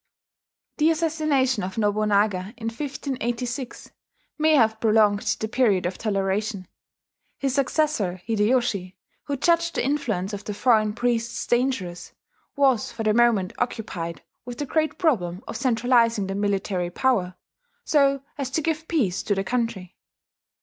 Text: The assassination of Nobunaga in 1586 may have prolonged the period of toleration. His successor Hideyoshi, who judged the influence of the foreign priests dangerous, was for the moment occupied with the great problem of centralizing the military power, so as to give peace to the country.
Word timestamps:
The 0.77 0.89
assassination 0.89 1.61
of 1.61 1.77
Nobunaga 1.77 2.55
in 2.57 2.69
1586 2.69 3.91
may 4.39 4.55
have 4.55 4.79
prolonged 4.79 5.21
the 5.39 5.47
period 5.47 5.85
of 5.85 5.99
toleration. 5.99 6.67
His 7.37 7.53
successor 7.53 8.15
Hideyoshi, 8.25 8.97
who 9.25 9.37
judged 9.37 9.75
the 9.75 9.85
influence 9.85 10.33
of 10.33 10.43
the 10.43 10.55
foreign 10.55 10.93
priests 10.93 11.45
dangerous, 11.45 12.13
was 12.55 12.91
for 12.91 13.03
the 13.03 13.13
moment 13.13 13.53
occupied 13.59 14.23
with 14.43 14.57
the 14.57 14.65
great 14.65 14.97
problem 14.97 15.43
of 15.47 15.55
centralizing 15.55 16.25
the 16.25 16.33
military 16.33 16.89
power, 16.89 17.35
so 17.83 18.23
as 18.39 18.49
to 18.49 18.61
give 18.63 18.87
peace 18.87 19.21
to 19.21 19.35
the 19.35 19.43
country. 19.43 19.95